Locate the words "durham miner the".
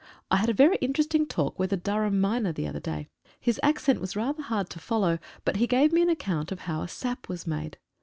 1.77-2.67